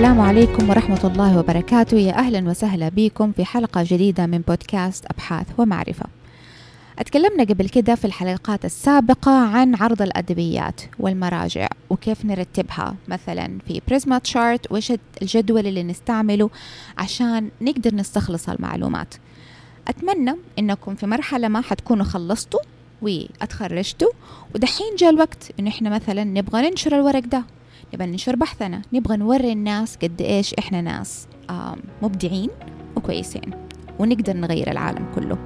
[0.00, 1.96] السلام عليكم ورحمة الله وبركاته.
[1.96, 6.06] يا أهلا وسهلا بكم في حلقة جديدة من بودكاست أبحاث ومعرفة.
[6.98, 12.94] اتكلمنا قبل كده في الحلقات السابقة عن عرض الأدبيات والمراجع وكيف نرتبها.
[13.08, 14.92] مثلا في بريزما تشارت وش
[15.22, 16.50] الجدول اللي نستعمله
[16.98, 19.14] عشان نقدر نستخلص المعلومات.
[19.88, 22.60] أتمنى إنكم في مرحلة ما حتكونوا خلصتوا
[23.02, 24.10] واتخرجتوا
[24.54, 27.44] ودحين جاء الوقت إنه إحنا مثلا نبغى ننشر الورق ده.
[27.94, 28.82] نبغى ننشر بحثنا.
[28.92, 31.26] نبغى نوري الناس قد إيش إحنا ناس
[32.02, 32.48] مبدعين
[32.96, 33.50] وكويسين
[33.98, 35.38] ونقدر نغير العالم كله.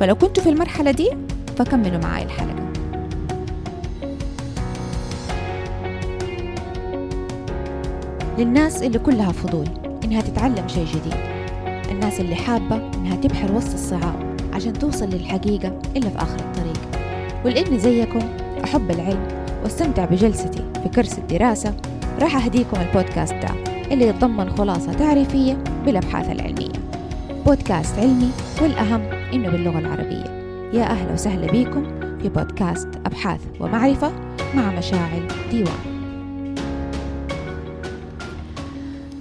[0.00, 1.10] فلو كنتوا في المرحلة دي
[1.56, 2.66] فكملوا معاي الحلقة.
[8.38, 9.68] للناس اللي كلها فضول
[10.04, 11.20] إنها تتعلم شيء جديد.
[11.90, 16.80] الناس اللي حابة إنها تبحر وسط الصعاب عشان توصل للحقيقة إلا في آخر الطريق.
[17.44, 18.20] ولإني زيكم
[18.64, 21.76] أحب العلم واستمتع بجلستي في كرسي الدراسة
[22.20, 23.48] راح أهديكم البودكاست ده
[23.92, 26.72] اللي يتضمن خلاصة تعريفية بالأبحاث العلمية.
[27.46, 28.30] بودكاست علمي
[28.62, 29.00] والأهم
[29.34, 30.24] إنه باللغة العربية.
[30.78, 34.12] يا أهلا وسهلا بكم في بودكاست أبحاث ومعرفة
[34.54, 35.96] مع مشاعل ديوان.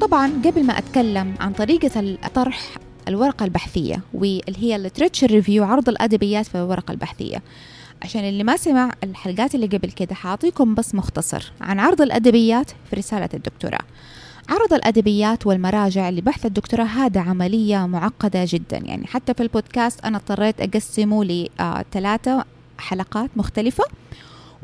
[0.01, 2.59] طبعا قبل ما أتكلم عن طريقة طرح
[3.07, 7.41] الورقة البحثية واللي هي ال literature review عرض الأدبيات في الورقة البحثية
[8.05, 12.95] عشان اللي ما سمع الحلقات اللي قبل كده حاعطيكم بس مختصر عن عرض الأدبيات في
[12.95, 13.79] رسالة الدكتوراه.
[14.49, 18.77] عرض الأدبيات والمراجع لبحث الدكتوراه هذا عملية معقدة جدا.
[18.77, 22.45] يعني حتى في البودكاست أنا اضطريت أقسمه لثلاثة
[22.77, 23.83] حلقات مختلفة.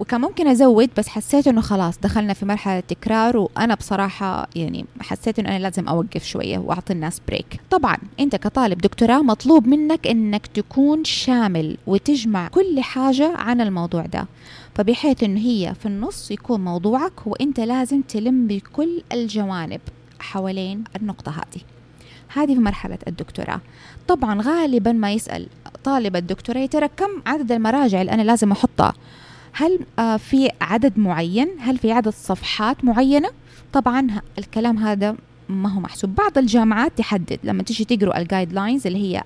[0.02, 5.40] وكان ممكن أزود بس حسيت إنه خلاص دخلنا في مرحلة تكرار وأنا بصراحة يعني حسيت
[5.40, 10.48] إنه أنا لازم أوقف شوية وأعطي الناس بريك طبعا أنت كطالب دكتوراه مطلوب منك إنك
[10.48, 14.26] تكون شامل وتجمع كل حاجة عن الموضوع ده.
[14.76, 19.82] فبحيث انه هي في النص يكون موضوعك وإنت لازم تلم بكل الجوانب
[20.20, 21.62] حوالين النقطة هذه.
[22.34, 23.62] هذه في مرحلة الدكتوراه.
[24.08, 25.48] طبعا غالبا ما يسأل
[25.84, 28.94] طالب الدكتوراه ترى كم عدد المراجع اللي أنا لازم أحطها.
[29.54, 33.30] هل آه، في عدد معين؟ هل في عدد صفحات معينة؟
[33.74, 34.08] طبعا
[34.38, 35.16] الكلام هذا
[35.50, 36.16] ما هو محسوب.
[36.16, 39.24] بعض الجامعات تحدد لما تيجي تقروا الجايد لاينز اللي هي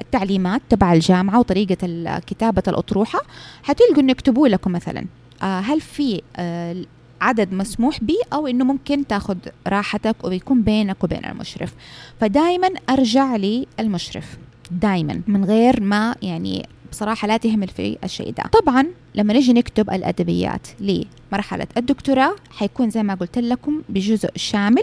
[0.00, 3.20] التعليمات تبع الجامعة وطريقة كتابة الأطروحة
[3.62, 5.06] حتلقوا إنه يكتبوا لكم مثلا
[5.42, 6.76] آه، هل في آه،
[7.20, 11.74] عدد مسموح به أو إنه ممكن تاخذ راحتك ويكون بينك وبين المشرف.
[12.20, 14.38] فدائما أرجع للمشرف.
[14.70, 18.44] دائما من غير ما يعني بصراحة لا تهمل في الشيء ده.
[18.60, 24.82] طبعا لما نجي نكتب الأدبيات لمرحلة الدكتوراه حيكون زي ما قلت لكم بجزء شامل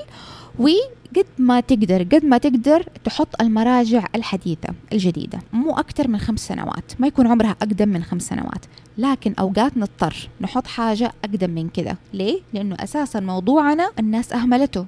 [0.59, 5.39] وقد ما تقدر قد ما تقدر تحط المراجع الحديثة الجديدة.
[5.53, 8.65] مو أكثر من خمس سنوات ما يكون عمرها أقدم من خمس سنوات.
[8.97, 14.85] لكن أوقات نضطر نحط حاجة أقدم من كذا ليه؟ لأنه أساسا موضوعنا الناس أهملته.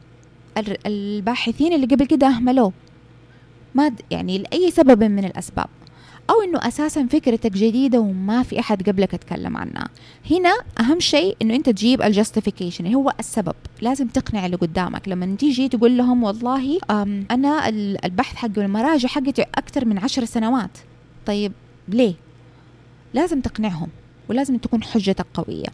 [0.86, 2.74] الباحثين اللي قبل كده أهملوه.
[3.76, 5.68] ما يعني لأي سبب من الأسباب.
[6.32, 9.88] أو إنه أساسا فكرتك جديدة وما في أحد قبلك اتكلم عنها.
[10.32, 13.56] هنا أهم شيء إنه أنت تجيب الجاستيفيكيشن هو السبب.
[13.82, 15.08] لازم تقنع اللي قدامك.
[15.08, 16.80] لما تيجي تقول لهم والله
[17.32, 17.70] أنا
[18.06, 20.78] البحث حق المراجع حقتي أكثر من عشر سنوات.
[21.26, 21.52] طيب
[21.88, 22.14] ليه؟
[23.14, 23.88] لازم تقنعهم
[24.30, 25.68] ولازم تكون حجتك قوية.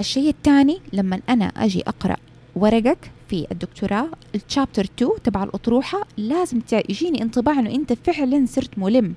[0.00, 2.16] الشيء الثاني لما أنا أجي أقرأ
[2.56, 9.14] ورقك في الدكتوراه الشابتر 2 تبع الأطروحة لازم يجيني انطباع أنه أنت فعلا صرت ملم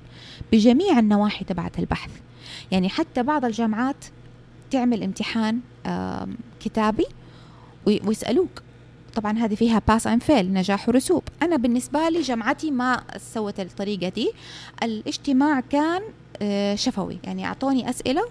[0.52, 2.10] بجميع النواحي تبعت البحث.
[2.70, 4.04] يعني حتى بعض الجامعات
[4.70, 5.60] تعمل امتحان
[6.60, 7.06] كتابي
[7.86, 8.62] ويسألوك.
[9.14, 11.22] طبعا هذه فيها pass and fail نجاح ورسوب.
[11.42, 14.32] أنا بالنسبة لي جامعتي ما سوت الطريقة دي.
[14.82, 16.02] الاجتماع كان
[16.42, 17.18] آه، شفوي.
[17.24, 18.22] يعني أعطوني أسئلة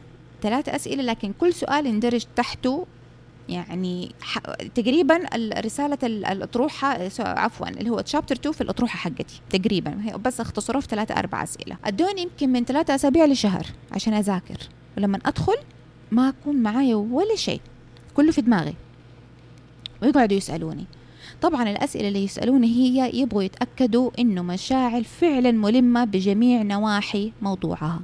[0.42, 2.86] ثلاث أسئلة لكن كل سؤال يندرج تحته
[3.52, 4.12] يعني
[4.76, 5.20] تقريبا
[5.60, 10.18] رسالة الأطروحة عفوا اللي هو chapter 2 في الأطروحة حقتي تقريبا.
[10.26, 11.78] بس اختصروه في ثلاثة أربع أسئلة.
[11.86, 14.58] أدوني يمكن من ثلاثة أسابيع لشهر عشان أذاكر.
[14.98, 15.58] ولما أدخل
[16.12, 17.62] ما أكون معايا ولا شيء
[18.14, 18.76] كله في دماغي.
[20.02, 20.86] ويقعدوا يسألوني.
[21.42, 28.00] طبعا الأسئلة اللي يسألوني هي يبغوا يتأكدوا إنه مشاعل فعلا ملمة بجميع نواحي موضوعها.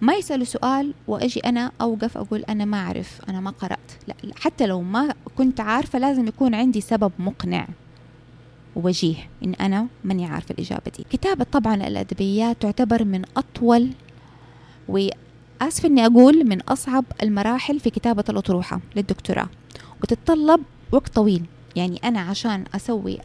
[0.00, 3.92] ما يسألوا سؤال وأجي أنا أوقف أقول أنا ما أعرف أنا ما قرأت.
[4.08, 7.68] لا حتى لو ما كنت عارفة لازم يكون عندي سبب مقنع
[8.76, 11.04] ووجيه إن أنا ماني عارفة الإجابة دي.
[11.10, 13.90] كتابة طبعا الأدبيات تعتبر من أطول
[14.88, 19.48] وآسف إني أقول من أصعب المراحل في كتابة الأطروحة للدكتوراه.
[20.02, 20.60] وتتطلب
[20.92, 21.44] وقت طويل.
[21.76, 23.18] يعني أنا عشان أسوي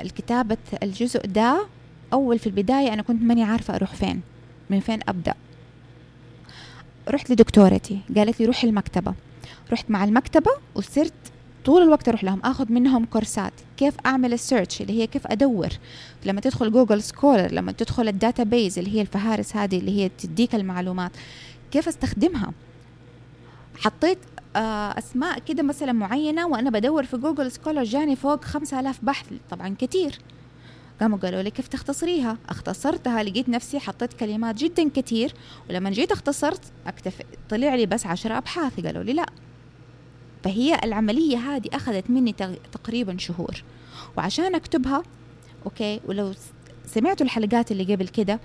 [0.00, 1.66] الكتابة الجزء ده
[2.12, 4.20] أول في البداية أنا كنت ماني عارفة أروح فين
[4.70, 5.34] من فين أبدأ.
[7.10, 9.14] رحت لدكتورتي قالت لي روحي المكتبة.
[9.72, 11.12] رحت مع المكتبة وصرت
[11.64, 13.52] طول الوقت أروح لهم آخذ منهم كورسات.
[13.76, 15.68] كيف أعمل السيرش؟ اللي هي كيف أدور؟
[16.26, 20.54] لما تدخل Google Scholar لما تدخل ال database اللي هي الفهارس هذه اللي هي تديك
[20.54, 21.10] المعلومات
[21.70, 22.52] كيف أستخدمها؟
[23.78, 24.18] حطيت
[24.56, 29.74] آه، أسماء كده مثلا معينة وأنا بدور في Google Scholar جاني فوق 5000 بحث طبعا
[29.78, 30.18] كثير
[31.00, 35.34] قاموا قالوا لي كيف تختصريها؟ اختصرتها لقيت نفسي حطيت كلمات جدا كثير
[35.70, 39.26] ولما جيت اختصرت أكثر طلع لي بس عشرة أبحاث قالوا لي لا.
[40.44, 42.32] فهي العملية هذه أخذت مني
[42.72, 43.64] تقريبا شهور.
[44.16, 45.02] وعشان أكتبها
[45.66, 46.32] okay ولو
[46.86, 48.40] سمعتوا الحلقات اللي قبل كده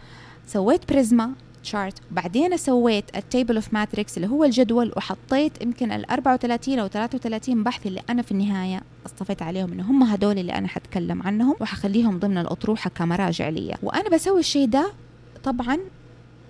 [0.48, 1.31] سويت PRISMA
[1.64, 6.88] chart بعدين سويت ال table of matrix اللي هو الجدول وحطيت يمكن ال 34 أو
[6.88, 11.56] 33 بحث اللي أنا في النهاية اصطفيت عليهم إنه هم هدول اللي أنا حتكلم عنهم
[11.60, 14.92] وحخليهم ضمن الأطروحة كمراجع لي وأنا بسوي الشيء ده
[15.44, 15.77] طبعا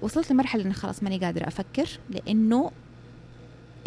[0.01, 2.71] وصلت لمرحلة إني خلاص ماني قادرة أفكر لإنه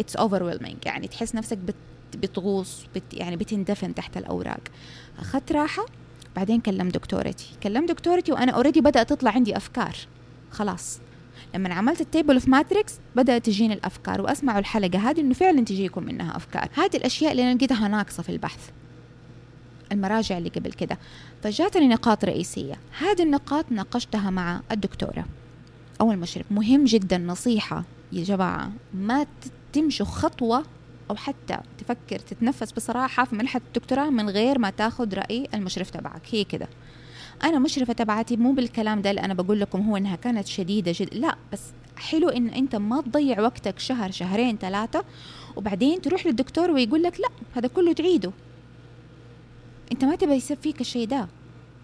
[0.01, 1.75] it's overwhelming يعني تحس نفسك بت
[2.17, 4.61] بتغوص بت يعني بتندفن تحت الأوراق.
[5.19, 5.87] أخذت راحة
[6.37, 7.47] بعدين كلمت دكتورتي.
[7.63, 9.97] كلمت دكتورتي وأنا already بدأت تطلع عندي أفكار.
[10.51, 11.01] خلاص.
[11.57, 16.03] لما عملت ال table of matrix بدأت تجيني الأفكار واسمعوا الحلقة هذه إنه فعلا تجيكم
[16.03, 16.69] منها أفكار.
[16.75, 18.71] هذه الأشياء اللي أنا لقيتها ناقصة في البحث.
[19.93, 20.99] المراجع اللي قبل كده.
[21.43, 22.75] فجاتني نقاط رئيسية.
[22.99, 25.25] هذه النقاط ناقشتها مع الدكتورة.
[26.01, 28.73] أو المشرف مهم جدا نصيحة يا جماعة.
[28.95, 29.27] ما
[29.73, 30.65] تمشوا خطوة
[31.11, 36.23] أو حتى تفكر تتنفس بصراحة في منحه الدكتوراه من غير ما تاخذ رأي المشرف تبعك.
[36.31, 36.69] هي كده.
[37.45, 41.17] أنا مشرفة تبعتي مو بالكلام ده اللي أنا بقول لكم هو إنها كانت شديدة جدا
[41.17, 41.61] لا بس
[41.97, 45.05] حلو إن أنت ما تضيع وقتك شهر شهرين ثلاثة
[45.57, 48.33] وبعدين تروح للدكتور ويقول لك لا هذا كله تعيده.
[49.93, 51.29] أنت ما تبغى يصير فيك الشيء ده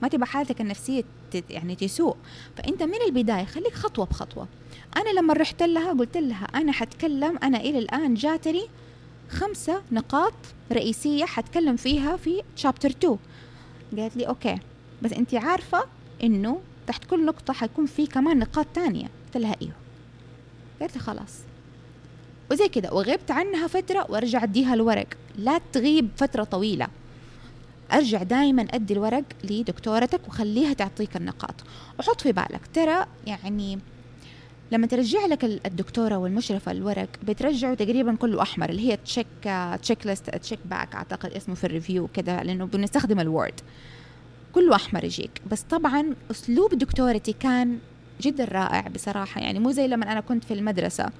[0.02, 1.04] ما تبغى حالتك النفسية
[1.50, 2.16] يعني تسوء.
[2.56, 4.48] فأنت من البداية خليك خطوة بخطوة.
[4.96, 8.62] أنا لما رحت لها قلت لها أنا حتكلم أنا إلى الآن جاتني
[9.28, 10.34] خمسة نقاط
[10.72, 13.18] رئيسية حتكلم فيها في شابتر 2
[13.96, 14.58] قالت لي أوكي.
[15.02, 15.84] بس انت عارفة
[16.22, 19.72] انه تحت كل نقطة حيكون في كمان نقاط تانية قلت لها أيوه
[20.80, 21.38] قالت لي خلاص.
[22.50, 25.06] وزي كده وغبت عنها فترة وارجع أديها الورق.
[25.38, 26.88] لا تغيب فترة طويلة.
[27.92, 31.54] أرجع دائما أدي الورق لدكتورتك وخليها تعطيك النقاط.
[31.98, 33.78] وحط في بالك ترى يعني
[34.72, 39.26] لما ترجع لك الدكتورة والمشرفة الورق بترجعه تقريبا كله أحمر اللي هي check
[39.82, 43.60] checklist check back أعتقد اسمه في ال review كذا لأنه بنستخدم ال Word
[44.52, 45.30] كله احمر يجيك.
[45.50, 47.78] بس طبعا أسلوب دكتورتي كان
[48.20, 49.40] جدا رائع بصراحة.
[49.40, 51.10] يعني مو زي لما أنا كنت في المدرسة.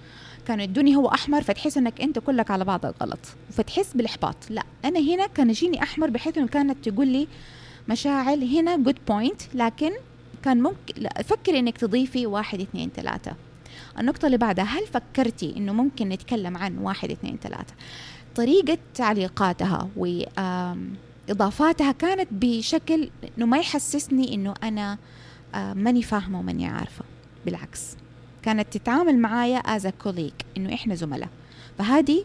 [0.47, 3.19] كانوا يدوني هو أحمر فتحس إنك أنت كلك على بعضك غلط.
[3.51, 4.37] فتحس بالإحباط.
[4.51, 7.29] لا أنا هنا كان يجيني أحمر بحيث إنه كانت تقول لي
[7.89, 9.91] مشاعل هنا good point لكن
[10.43, 13.33] كان ممكن لا فكري إنك تضيفي واحد اثنين ثلاثة.
[13.99, 17.75] النقطة اللي بعدها هل فكرتي إنه ممكن نتكلم عن واحد اثنين ثلاثة؟
[18.35, 19.89] طريقة تعليقاتها
[21.29, 24.99] وإضافاتها كانت بشكل إنه ما يحسسني إنه أنا
[25.55, 27.05] ماني فاهمة وماني عارفة.
[27.47, 27.97] بالعكس
[28.43, 31.29] كانت تتعامل معايا از كوليك إنه إحنا زملاء.
[31.79, 32.25] فهذه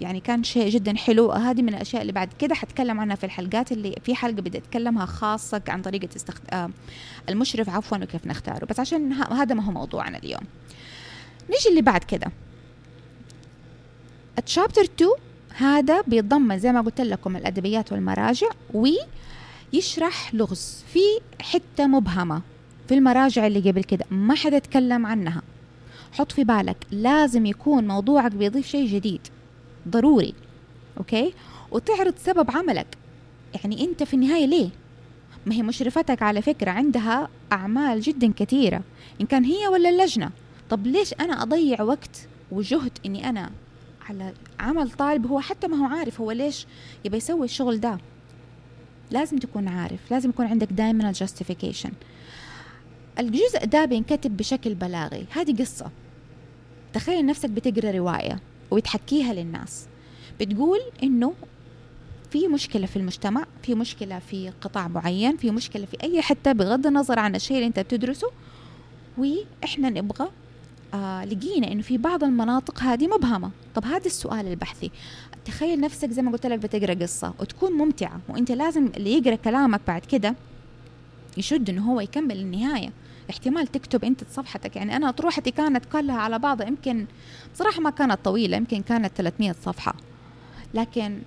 [0.00, 1.32] يعني كان شيء جدا حلو.
[1.32, 5.06] هذه من الأشياء اللي بعد كده حتكلم عنها في الحلقات اللي في حلقة بدي أتكلمها
[5.06, 6.40] خاصة عن طريقة استخد...
[6.50, 6.70] آه
[7.28, 8.64] المشرف عفوا وكيف نختاره.
[8.64, 10.42] بس عشان هذا ما هو موضوعنا اليوم.
[11.50, 12.30] نيجي اللي بعد كده.
[14.38, 15.10] التشابتر 2
[15.58, 21.00] هذا بيتضمن زي ما قلت لكم الأدبيات والمراجع ويشرح لغز في
[21.40, 22.42] حتة مبهمة
[22.88, 25.42] في المراجع اللي قبل كده ما حدا اتكلم عنها.
[26.12, 29.20] حط في بالك لازم يكون موضوعك بيضيف شيء جديد
[29.88, 30.34] ضروري
[30.98, 31.34] أوكي؟
[31.70, 32.86] وتعرض سبب عملك.
[33.54, 34.68] يعني أنت في النهاية ليه؟
[35.46, 38.80] ما هي مشرفتك على فكرة عندها أعمال جدا كثيرة
[39.20, 40.30] إن كان هي ولا اللجنة.
[40.70, 43.50] طب ليش أنا أضيع وقت وجهد إني أنا
[44.08, 46.66] على عمل طالب هو حتى ما هو عارف هو ليش
[47.04, 47.98] يبي يسوي الشغل ده.
[49.10, 51.90] لازم تكون عارف لازم يكون عندك دائما الجاستيفيكيشن
[53.18, 55.26] الجزء ده بينكتب بشكل بلاغي.
[55.30, 55.90] هذه قصة.
[56.92, 59.86] تخيل نفسك بتقرأ رواية وتحكيها للناس.
[60.40, 61.34] بتقول إنه
[62.30, 66.86] في مشكلة في المجتمع في مشكلة في قطاع معين في مشكلة في أي حتة بغض
[66.86, 68.30] النظر عن الشيء اللي أنت بتدرسه.
[69.18, 70.28] وإحنا نبغى
[70.94, 73.50] آه لقينا إنه في بعض المناطق هذه مبهمة.
[73.78, 74.90] طب هذا السؤال البحثي.
[75.44, 79.80] تخيل نفسك زي ما قلت لك بتقرأ قصة وتكون ممتعة وأنت لازم اللي يقرأ كلامك
[79.86, 80.34] بعد كده
[81.36, 82.92] يشد إنه هو يكمل النهاية.
[83.30, 84.76] احتمال تكتب أنت صفحتك.
[84.76, 87.06] يعني أنا اطروحتي كانت كلها على بعضها يمكن
[87.54, 88.56] بصراحه ما كانت طويلة.
[88.56, 89.94] يمكن كانت 300 صفحة.
[90.74, 91.18] لكن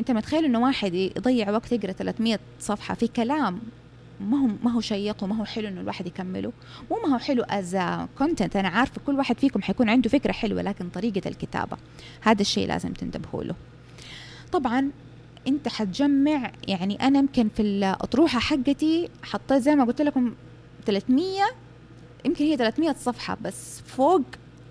[0.00, 3.60] أنت متخيل إنه واحد يضيع وقت يقرأ 300 صفحة في كلام
[4.20, 6.52] ما هو ما هو شيق وما هو حلو إنه الواحد يكمله.
[6.90, 7.78] مو ما هو حلو as
[8.18, 11.76] content أنا عارفة كل واحد فيكم حيكون عنده فكرة حلوة لكن طريقة الكتابة
[12.20, 13.54] هذا الشيء لازم تنتبهوا له.
[14.52, 14.90] طبعا
[15.48, 20.34] أنت حتجمع يعني أنا يمكن في الأطروحة حقتي حطيت زي ما قلت لكم
[20.86, 21.24] 300
[22.24, 24.22] يمكن هي 300 صفحة بس فوق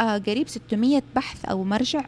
[0.01, 2.05] آه قريب 600 بحث أو مرجع.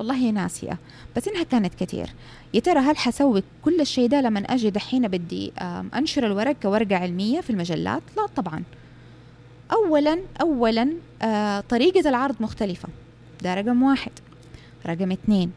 [0.00, 0.78] والله ناسية
[1.16, 2.10] بس إنها كانت كثير.
[2.54, 5.52] يا ترى هل حسوي كل الشيء ده لما أجي دحين بدي
[5.94, 8.62] أنشر الورق كورقه علمية في المجلات؟ لا طبعا.
[9.72, 10.88] اولا اولا
[11.22, 12.88] آه طريقة العرض مختلفة.
[13.42, 14.12] ده رقم واحد.
[14.86, 15.52] رقم اثنين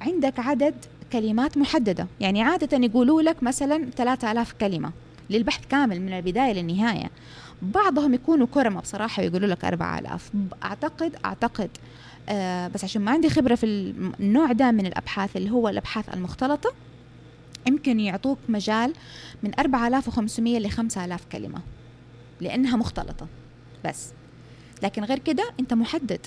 [0.00, 0.74] عندك عدد
[1.12, 2.06] كلمات محددة.
[2.20, 4.92] يعني عادة يقولوا لك مثلا 3000 كلمة
[5.30, 7.10] للبحث كامل من البداية للنهاية.
[7.62, 10.30] بعضهم يكونوا كرمة بصراحة ويقولوا لك 4000
[10.64, 11.70] أعتقد أعتقد
[12.28, 13.66] آه بس عشان ما عندي خبرة في
[14.20, 16.72] النوع ده من الأبحاث اللي هو الأبحاث المختلطة
[17.66, 18.92] يمكن يعطوك مجال
[19.42, 21.60] من 4500 ل 5000 كلمة
[22.40, 23.26] لأنها مختلطة
[23.84, 24.10] بس.
[24.82, 26.20] لكن غير كده أنت محدد.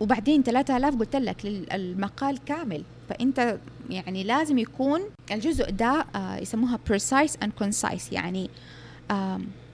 [0.00, 2.82] وبعدين 3000 قلت لك المقال كامل.
[3.08, 3.58] فأنت
[3.90, 5.00] يعني لازم يكون
[5.32, 8.12] الجزء ده آه يسموها precise and concise.
[8.12, 8.50] يعني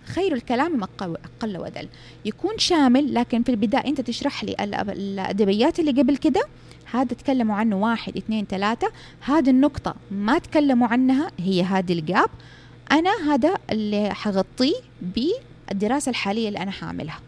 [0.06, 0.88] خير الكلام ما
[1.40, 1.88] قل ودل.
[2.24, 6.42] يكون شامل لكن في البداية أنت تشرح لي الأدبيات اللي قبل كده.
[6.92, 8.88] هذا تكلموا عنه واحد اثنين ثلاثة.
[9.20, 12.30] هذه النقطة ما تكلموا عنها هي هذه ال gap.
[12.92, 17.20] أنا هذا اللي حغطيه بالدراسة الحالية اللي أنا حاعملها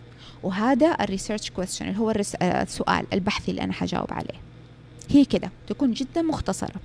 [0.42, 2.10] وهذا ال research question اللي هو
[2.42, 4.40] السؤال البحثي اللي أنا حجاوب عليه.
[5.10, 6.80] هي كده تكون جدا مختصرة.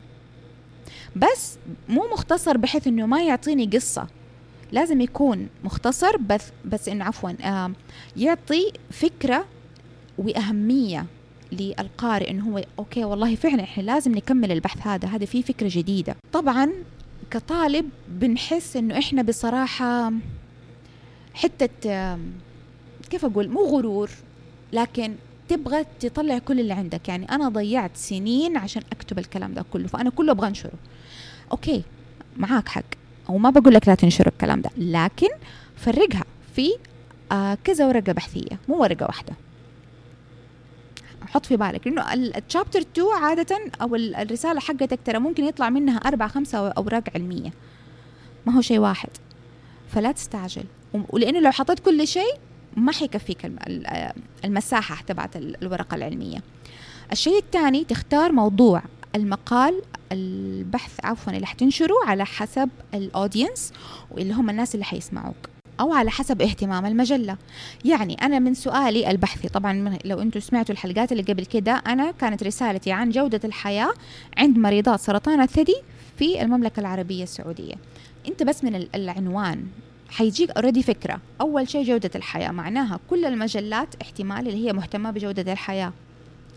[1.15, 1.57] بس
[1.89, 4.07] مو مختصر بحيث إنه ما يعطيني قصة.
[4.73, 7.71] لازم يكون مختصر بس بس إنه عفوا آه
[8.17, 9.45] يعطي فكرة
[10.17, 11.05] وأهمية
[11.51, 16.15] للقارئ إنه هو أوكي والله فعلا إحنا لازم نكمل البحث هذا هذا فيه فكرة جديدة.
[16.31, 16.69] طبعا
[17.31, 20.11] كطالب بنحس إنه إحنا بصراحة
[21.33, 21.69] حتة
[23.09, 24.09] كيف أقول؟ مو غرور
[24.73, 25.15] لكن
[25.49, 27.09] تبغى تطلع كل اللي عندك.
[27.09, 30.73] يعني أنا ضيعت سنين عشان أكتب الكلام ده كله فأنا كله أبغى أنشره.
[31.51, 31.83] أوكي
[32.37, 33.02] معاك حق.
[33.29, 35.29] أو ما بقول لك لا تنشر الكلام ده لكن
[35.75, 36.23] فرقها
[36.55, 36.69] في
[37.31, 39.33] آه كذا ورقة بحثية مو ورقة واحدة.
[41.27, 46.27] حط في بالك لأنه التشابتر 2 عادة أو الرسالة حقتك ترى ممكن يطلع منها أربع
[46.27, 47.49] خمسة اوراق علميه
[48.45, 49.09] ما هو شيء واحد.
[49.89, 50.63] فلا تستعجل.
[51.09, 52.33] ولأنه لو حطيت كل شيء
[52.77, 53.51] ما حيكفيك
[54.45, 56.37] المساحة تبعت الورقة العلمية.
[57.11, 58.81] الشيء الثاني تختار موضوع.
[59.15, 63.73] المقال البحث عفوا اللي حتنشره على حسب ال audience
[64.11, 65.35] واللي هم الناس اللي حيسمعوك
[65.79, 67.37] أو على حسب اهتمام المجلة.
[67.85, 72.43] يعني أنا من سؤالي البحثي طبعا لو أنتم سمعتوا الحلقات اللي قبل كده أنا كانت
[72.43, 73.93] رسالتي عن جودة الحياة
[74.37, 75.75] عند مريضات سرطان الثدي
[76.17, 77.75] في المملكة العربية السعودية.
[78.27, 79.65] أنت بس من العنوان
[80.09, 81.19] حيجيك already فكرة.
[81.41, 85.93] أول شيء جودة الحياة معناها كل المجلات احتمال اللي هي مهتمة بجودة الحياة.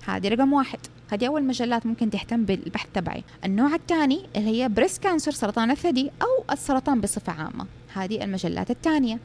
[0.06, 0.78] هذه رقم واحد.
[1.10, 3.24] هذه أول مجلات ممكن تهتم بالبحث تبعي.
[3.44, 7.66] النوع الثاني اللي هي breast cancer سرطان الثدي أو السرطان بصفة عامة.
[7.94, 9.18] هذه المجلات الثانية.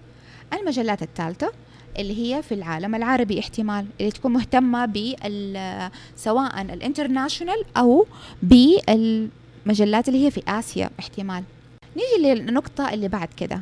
[0.53, 1.51] المجلات الثالثة
[1.99, 8.05] اللي هي في العالم العربي احتمال اللي تكون مهتمة بال سواء ال international أو
[8.43, 11.43] بالمجلات اللي هي في آسيا احتمال.
[11.97, 13.61] نيجي للنقطة اللي بعد كده.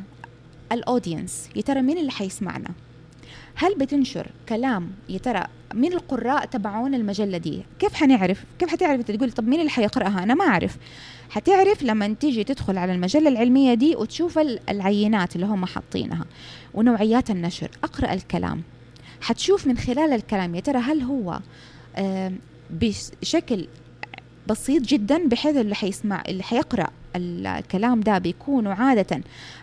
[0.72, 2.70] ال audience يا ترى مين اللي حيسمعنا؟
[3.60, 9.32] هل بتنشر كلام يا ترى مين القراء تبعون المجلة دي؟ كيف حنعرف؟ كيف حتعرف تقول
[9.32, 10.76] طب مين اللي حيقرأها؟ أنا ما أعرف.
[11.30, 14.38] حتعرف لما تيجي تدخل على المجلة العلمية دي وتشوف
[14.68, 16.24] العينات اللي هم حاطينها
[16.74, 17.70] ونوعيات النشر.
[17.84, 18.62] أقرأ الكلام.
[19.20, 20.54] حتشوف من خلال الكلام.
[20.54, 21.40] يا ترى هل هو
[22.70, 23.66] بشكل
[24.46, 29.20] بسيط جدا بحيث اللي حيسمع اللي حيقرأ الكلام ده بيكونوا عادة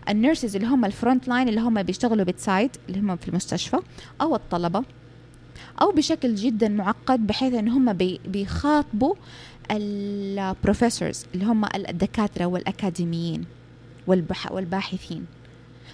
[0.09, 3.77] ال nurses اللي هم ال front line اللي هم بيشتغلوا bedside اللي هم في المستشفى
[4.21, 4.83] أو الطلبة
[5.81, 7.93] أو بشكل جدا معقد بحيث إن هم
[8.27, 9.15] بيخاطبوا
[9.71, 13.45] ال professors اللي هم الدكاترة والأكاديميين
[14.51, 15.25] والباحثين.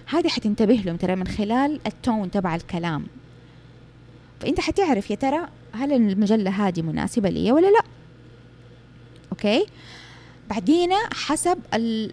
[0.05, 3.05] هذه حتنتبه لهم ترى من خلال ال tone تبع الكلام.
[4.39, 7.81] فأنت حتعرف يا ترى هل المجلة هذه مناسبة لي ولا لا.
[9.31, 9.65] okay؟
[10.49, 11.57] بعدين حسب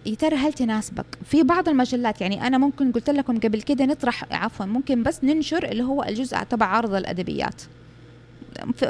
[0.05, 1.05] يا ترى هل تناسبك.
[1.25, 5.63] في بعض المجلات يعني أنا ممكن قلت لكم قبل كده نطرح عفوا ممكن بس ننشر
[5.71, 7.61] اللي هو الجزء تبع عرض الأدبيات.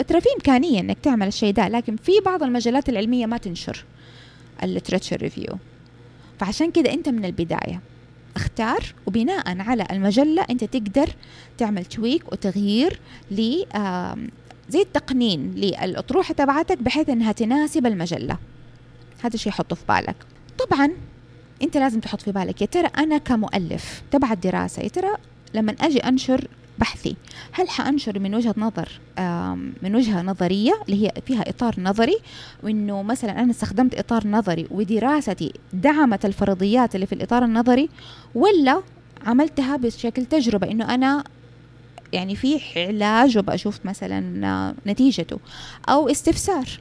[0.07, 3.85] ترى في إمكانية إنك تعمل الشيء ده لكن في بعض المجلات العلمية ما تنشر
[4.63, 5.57] ال literature review
[6.39, 7.81] فعشان كده أنت من البداية.
[8.35, 11.09] اختار وبناء على المجلة أنت تقدر
[11.57, 12.99] تعمل tweak وتغيير
[13.31, 13.63] ل
[14.69, 18.37] زي التقنين للأطروحة تبعتك بحيث إنها تناسب المجلة.
[19.23, 20.15] هذا الشيء حطه في بالك.
[20.59, 20.91] طبعا
[21.61, 25.09] أنت لازم تحط في بالك يا ترى أنا كمؤلف تبع الدراسة يا ترى
[25.53, 26.47] لما أجي أنشر
[26.79, 27.15] بحثي
[27.51, 28.89] هل حأنشر من وجهة نظر
[29.83, 32.17] من وجهة نظرية اللي هي فيها إطار نظري؟
[32.63, 37.89] وإنه مثلا أنا استخدمت إطار نظري ودراستي دعمت الفرضيات اللي في الإطار النظري
[38.35, 38.81] ولا
[39.25, 41.23] عملتها بشكل تجربة إنه أنا
[42.13, 45.39] يعني في علاج وبشوف مثلا نتيجته
[45.89, 46.79] أو استفسار؟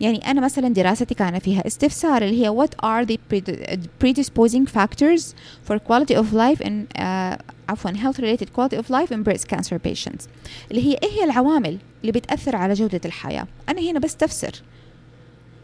[0.00, 3.18] يعني أنا مثلا دراستي كان فيها استفسار اللي هي what are the
[4.04, 5.22] predisposing factors
[5.68, 9.78] for quality of life in uh, عفوا health related quality of life in breast cancer
[9.78, 10.28] patients.
[10.70, 14.62] اللي هي إيه هي العوامل اللي بتأثر على جودة الحياة؟ أنا هنا بستفسر.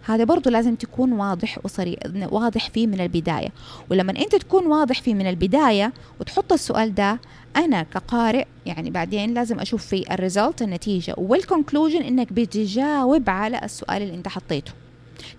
[0.05, 1.99] هذا برضو لازم تكون واضح وصريح
[2.31, 3.49] واضح فيه من البداية.
[3.91, 7.21] ولما أنت تكون واضح فيه من البداية وتحط السؤال ده
[7.57, 13.61] أنا كقارئ يعني بعدين لازم أشوف في ال result النتيجة وال conclusion إنك بتجاوب على
[13.65, 14.73] السؤال اللي أنت حطيته.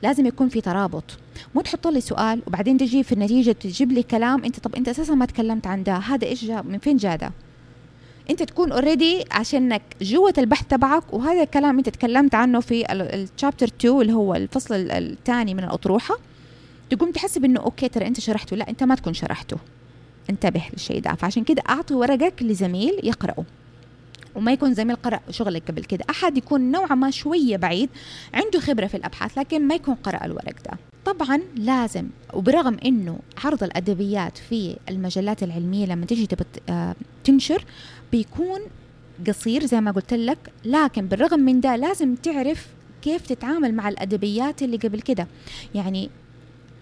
[0.03, 1.03] لازم يكون في ترابط.
[1.55, 5.15] مو تحط لي سؤال وبعدين تجي في النتيجة تجيب لي كلام أنت طب أنت أساسا
[5.15, 7.31] ما تكلمت عن ده هذا جاء من فين جاء ده؟
[8.29, 13.67] أنت تكون already عشانك جوة البحث تبعك وهذا الكلام أنت تكلمت عنه في ال chapter
[13.67, 16.15] 2 اللي هو الفصل الثاني من الأطروحة.
[16.89, 19.57] تقوم تحسب انه أوكي ترى أنت شرحته لا أنت ما تكون شرحته.
[20.31, 21.15] انتبه للشيء ده.
[21.15, 23.45] فعشان كده أعطي ورقك لزميل يقرأه.
[24.35, 26.05] وما يكون زميل قرأ شغلك قبل كده.
[26.09, 27.89] أحد يكون نوعا ما شوية بعيد
[28.33, 30.77] عنده خبرة في الأبحاث لكن ما يكون قرأ الورق ده.
[31.05, 36.27] طبعا لازم وبرغم إنه عرض الأدبيات في المجلات العلمية لما تيجي
[36.69, 37.65] آه، تنشر
[38.11, 38.59] بيكون
[39.27, 40.37] قصير زي ما قلت لك.
[40.65, 42.67] لكن بالرغم من ده لازم تعرف
[43.01, 45.27] كيف تتعامل مع الأدبيات اللي قبل كده.
[45.75, 46.09] يعني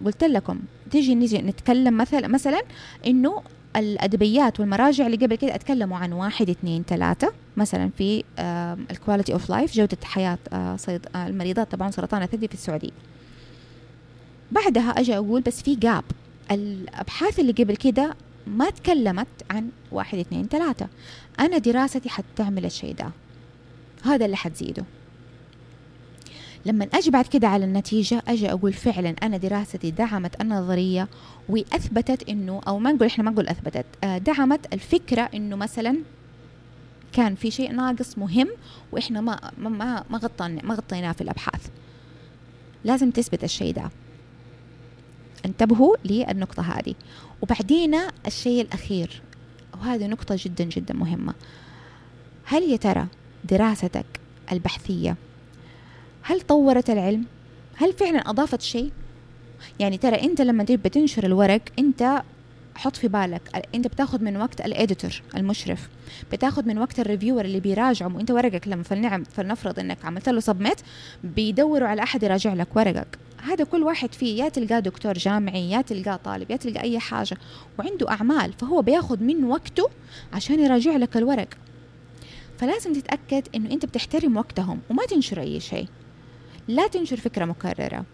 [0.04, 2.62] قلت لكم تيجي نيجي نتكلم مثلا مثلا
[3.06, 3.42] إنه
[3.76, 7.32] الأدبيات والمراجع اللي قبل كده أتكلموا عن واحد اثنين ثلاثة.
[7.56, 8.24] مثلا في
[8.90, 10.76] ال quality of life جودة حياه آه،
[11.14, 12.90] آه، المريضات طبعا سرطان الثدي في السعودية.
[14.52, 16.04] بعدها أجي أقول بس في gap
[16.50, 18.14] الأبحاث اللي قبل كده
[18.46, 20.88] ما تكلمت عن واحد اثنين ثلاثة.
[21.40, 23.10] أنا دراستي حتعمل الشيء ده.
[24.04, 24.84] هذا اللي حتزيده.
[26.66, 31.08] لما أجي بعد كده على النتيجة أجي أقول فعلا أنا دراستي دعمت النظرية
[31.48, 35.96] وأثبتت إنه أو ما نقول إحنا ما نقول أثبتت آه، دعمت الفكرة إنه مثلا
[37.12, 38.48] كان في شيء ناقص مهم
[38.92, 41.68] وإحنا ما ما ما غطينا ما غطيناه في الأبحاث.
[42.84, 43.90] لازم تثبت الشيء ده.
[45.46, 46.94] انتبهوا للنقطة هذه.
[47.42, 47.96] وبعدين
[48.26, 49.22] الشيء الأخير
[49.80, 51.34] وهذه نقطة جدا جدا مهمة.
[52.44, 53.06] هل يا ترى
[53.44, 54.06] دراستك
[54.52, 55.16] البحثية
[56.22, 57.24] هل طورت العلم؟
[57.76, 58.90] هل فعلا أضافت شيء؟
[59.78, 62.22] يعني ترى أنت لما تبي تنشر الورق أنت
[62.74, 65.88] حط في بالك أنت بتاخذ من وقت ال editor المشرف
[66.32, 70.40] بتاخذ من وقت ال reviewer اللي بيراجعوا وأنت ورقك لما فلنعم فلنفرض إنك عملت له
[70.40, 70.80] submit
[71.24, 75.82] بيدوروا على أحد يراجع لك ورقك هذا كل واحد فيه يا تلقاه دكتور جامعي يا
[75.82, 77.36] تلقاه طالب يا تلقى أي حاجة
[77.78, 79.88] وعنده أعمال فهو بياخذ من وقته
[80.32, 81.48] عشان يراجع لك الورق
[82.58, 85.86] فلازم تتأكد إنه أنت بتحترم وقتهم وما تنشر أي شيء
[86.68, 88.04] لا تنشر فكرة مكررة.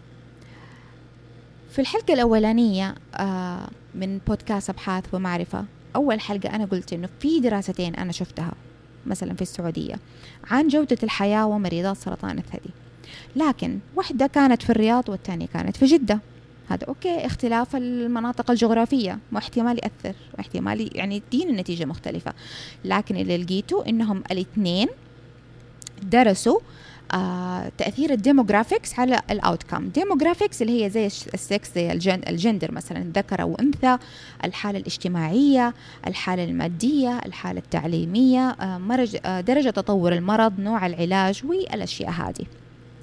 [1.71, 7.95] في الحلقة الأولانية آه، من بودكاست أبحاث ومعرفة أول حلقة أنا قلت إنه في دراستين
[7.95, 8.51] أنا شفتها
[9.05, 9.95] مثلا في السعودية
[10.51, 12.69] عن جودة الحياة ومريضات سرطان الثدي.
[13.35, 16.19] لكن واحدة كانت في الرياض والثانية كانت في جدة.
[16.69, 22.33] هذا okay اختلاف المناطق الجغرافية واحتمال يأثر واحتمال يعني تدين النتيجة مختلفة.
[22.85, 24.87] لكن اللي لقيته إنهم الاثنين
[26.03, 26.86] درسوا آه
[27.77, 31.91] تأثير ال demographics على ال outcome demographics اللي هي زي السكس زي
[32.27, 33.97] الجندر مثلا ذكر أو انثى
[34.45, 35.73] الحالة الاجتماعية
[36.07, 42.45] الحالة المادية الحالة التعليمية آه مرج آه درجة تطور المرض نوع العلاج والأشياء هذه.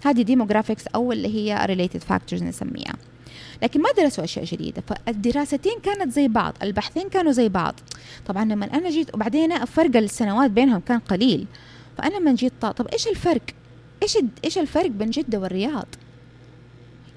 [0.05, 2.95] هذه demographics أو اللي هي related factors نسميها.
[3.63, 4.83] لكن ما درسوا أشياء جديدة.
[4.89, 7.75] فالدراستين كانت زي بعض البحثين كانوا زي بعض.
[8.27, 11.47] طبعا لما أنا جيت وبعدين فرق السنوات بينهم كان قليل.
[11.99, 13.43] فأنا لما جيت طب إيش الفرق؟
[14.05, 15.87] إيش إيش الفرق بين جدة والرياض؟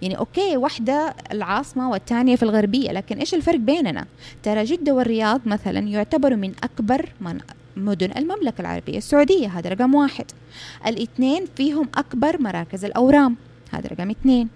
[0.02, 4.06] يعني أوكي واحدة العاصمة والثانيه في الغربية لكن إيش الفرق بيننا؟
[4.44, 7.40] ترى جدة والرياض مثلا يعتبروا من أكبر من
[7.78, 10.26] مدن المملكة العربية السعودية هذا رقم واحد.
[10.88, 13.36] الإثنين فيهم أكبر مراكز الأورام
[13.72, 14.50] هذا رقم اثنين.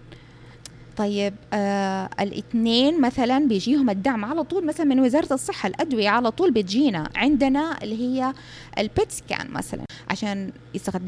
[1.02, 6.52] طيب آه الاثنين مثلا بيجيهم الدعم على طول مثلا من وزارة الصحة الأدوية على طول
[6.52, 7.10] بتجينا.
[7.16, 8.34] عندنا اللي هي
[8.78, 10.52] البيت سكان مثلا عشان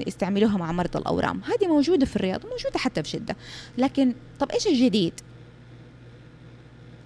[0.07, 1.41] يستعملوها مع مرضى الأورام.
[1.43, 3.35] هذه موجودة في الرياض موجوده حتى في جده
[3.77, 5.13] لكن طب إيش الجديد؟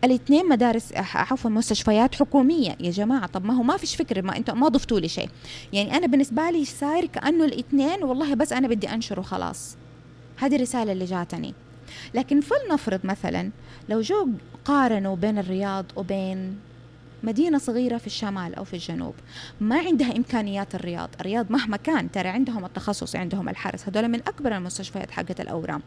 [0.04, 2.78] الاثنين مدارس عفوا مستشفيات حكومية.
[2.80, 5.30] يا جماعة طب ما هو ما فيش فكره ما أنتم ما ضفتوا لي شيء.
[5.74, 9.78] يعني أنا بالنسبة لي صاير كأنه الاثنين والله بس أنا بدي أنشر وخلاص.
[10.38, 11.54] هذه الرسالة اللي جاتني.
[12.14, 13.52] لكن فلنفرض مثلا
[13.90, 14.30] لو جو
[14.66, 16.60] قارنوا بين الرياض وبين
[17.24, 19.14] مدينة صغيرة في الشمال أو في الجنوب
[19.62, 21.10] ما عندها إمكانيات الرياض.
[21.20, 25.82] الرياض مهما كان ترى عندهم التخصص عندهم الحرس هذول من أكبر المستشفيات حقة الأورام.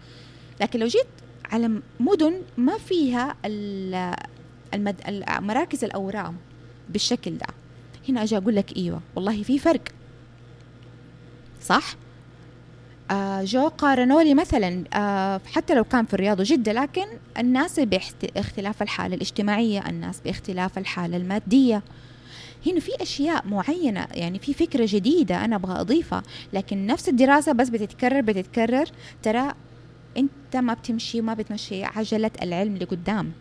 [0.61, 1.07] لكن لو جيت
[1.53, 3.37] على مدن ما فيها
[4.75, 5.25] المد...
[5.29, 6.37] مراكز الأورام
[6.89, 7.47] بالشكل ده
[8.09, 9.83] هنا أجي أقول لك إيوه والله في فرق.
[11.63, 11.95] صح؟
[13.11, 17.07] آه جو قارنوا لي مثلا آه حتى لو كان في الرياض وجدة لكن
[17.39, 21.83] الناس باختلاف الحالة الاجتماعية الناس باختلاف الحالة المادية.
[22.67, 27.69] هنا في أشياء معينة يعني في فكرة جديدة أنا أبغى أضيفها لكن نفس الدراسة بس
[27.69, 28.87] بتتكرر بتتكرر.
[29.23, 29.53] ترى
[30.17, 33.33] أنت ما بتمشي وما بتمشي عجلة العلم لقدام.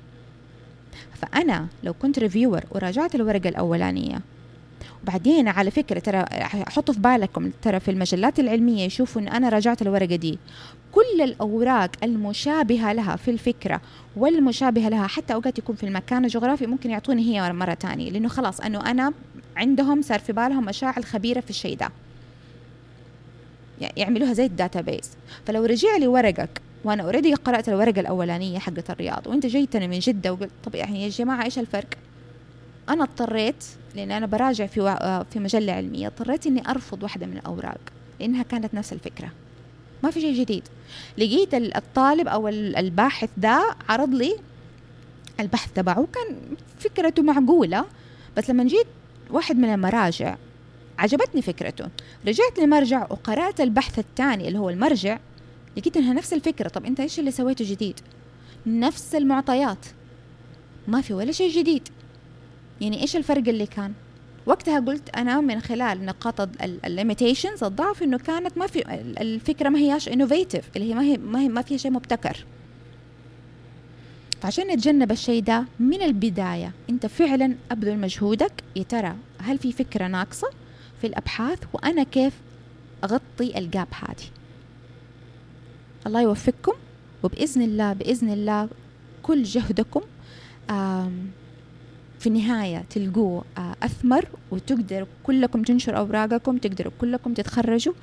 [1.13, 4.21] فأنا لو كنت reviewer وراجعت الورقة الأولانية
[5.03, 9.81] وبعدين على فكرة ترى حطوا في بالكم ترى في المجلات العلمية يشوفوا أن أنا راجعت
[9.81, 10.39] الورقة دي.
[10.91, 13.81] كل الأوراق المشابهة لها في الفكرة
[14.15, 18.11] والمشابهة لها حتى أوقات يكون في المكان الجغرافي ممكن يعطوني هي مرة تانية.
[18.11, 19.13] لأنه خلاص أنه أنا
[19.57, 21.89] عندهم صار في بالهم مش عارف خبيرة في الشيء ده.
[23.97, 25.11] يعملوها زي ال database
[25.45, 30.33] فلو رجع لي ورقك وأنا already قرأت الورقة الأولانية حقت الرياض وأنت جيتني من جدة
[30.33, 31.87] وقلت طب يعني يا جماعة إيش الفرق؟
[32.89, 33.63] أنا اضطريت
[33.95, 37.79] لأن أنا براجع في آه، في مجلة علمية اضطريت إني أرفض واحدة من الأوراق
[38.19, 39.31] لأنها كانت نفس الفكرة.
[40.03, 40.63] ما في شيء جديد.
[41.17, 44.35] لقيت الطالب أو الباحث ده عرض لي
[45.39, 46.35] البحث تبعه كان
[46.79, 47.85] فكرته معقولة.
[48.37, 48.87] بس لما جيت
[49.31, 50.35] واحد من المراجع
[50.97, 51.87] عجبتني فكرته.
[52.27, 55.19] رجعت لمرجع وقرأت البحث الثاني اللي هو المرجع
[55.77, 56.69] لقيت إنها نفس الفكرة.
[56.69, 57.99] طب أنت إيش اللي سويته جديد؟
[58.65, 59.85] نفس المعطيات.
[60.87, 61.89] ما في ولا شيء جديد.
[62.81, 63.93] يعني إيش الفرق اللي كان؟
[64.45, 68.83] وقتها قلت أنا من خلال نقاط ال limitations الضعف إنه كانت ما في
[69.21, 72.45] الفكرة ما هياش innovative اللي هي ما هي ما, هي ما فيها شيء مبتكر.
[74.41, 80.07] فعشان نتجنب الشيء ده من البداية أنت فعلا أبذل مجهودك يا ترى هل في فكرة
[80.07, 80.49] ناقصة
[81.01, 82.33] في الأبحاث؟ وأنا كيف
[83.03, 84.27] أغطي ال gap هذه؟
[86.07, 86.73] الله يوفقكم
[87.23, 88.69] وبإذن الله بإذن الله
[89.23, 90.01] كل جهدكم
[92.19, 97.93] في النهاية تلقوه آه، أثمر وتقدروا كلكم تنشروا أوراقكم تقدروا كلكم تتخرجوا.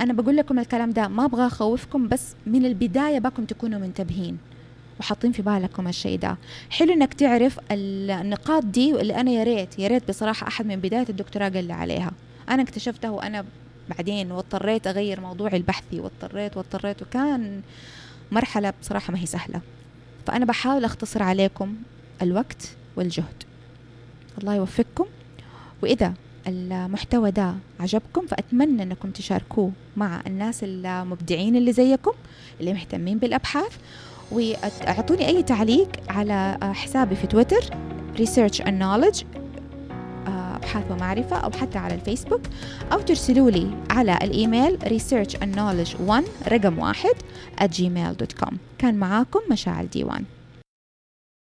[0.00, 4.38] أنا بقول لكم الكلام ده ما أبغى أخوفكم بس من البداية باكم تكونوا منتبهين
[5.00, 6.36] وحاطين في بالكم الشيء ده.
[6.70, 11.06] حلو إنك تعرف النقاط دي اللي أنا يا ريت يا ريت بصراحة أحد من بداية
[11.08, 12.12] الدكتوراه قال لي عليها.
[12.48, 13.44] أنا اكتشفتها وأنا
[13.88, 17.60] بعدين واضطريت أغير موضوعي البحثي واضطريت واضطريت وكان
[18.32, 19.60] مرحلة بصراحة ما هي سهلة.
[20.26, 21.74] فأنا بحاول أختصر عليكم
[22.22, 23.42] الوقت والجهد.
[24.38, 25.04] الله يوفقكم.
[25.82, 26.14] وإذا
[26.46, 32.12] المحتوى ده عجبكم فأتمنى أنكم تشاركوه مع الناس المبدعين اللي زيكم
[32.60, 33.76] اللي مهتمين بالأبحاث.
[34.32, 37.60] وأعطوني أي تعليق على حسابي في تويتر
[38.16, 39.24] Research and Knowledge
[40.26, 42.40] أبحاث ومعرفة أو حتى على الفيسبوك.
[42.92, 47.14] أو ترسلوا لي على الإيميل research and knowledge 1 رقم واحد
[47.60, 50.24] at gmail.com كان معاكم مشاعل ديوان.